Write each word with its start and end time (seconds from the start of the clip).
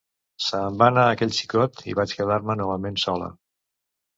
Se'n 0.45 0.79
va 0.81 0.87
anar 0.93 1.03
aquell 1.09 1.35
xicot 1.41 1.83
i 1.93 1.97
vaig 2.01 2.17
quedar-me 2.21 2.59
novament 2.63 2.99
sola. 3.07 3.29